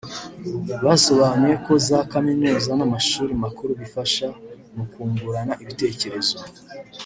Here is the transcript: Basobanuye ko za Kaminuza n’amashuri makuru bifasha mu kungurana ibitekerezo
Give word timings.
Basobanuye 0.85 1.55
ko 1.65 1.73
za 1.87 1.99
Kaminuza 2.11 2.69
n’amashuri 2.79 3.33
makuru 3.43 3.71
bifasha 3.81 4.27
mu 4.75 4.83
kungurana 4.91 5.53
ibitekerezo 5.63 6.37